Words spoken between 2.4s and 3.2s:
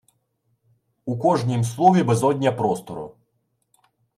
простору.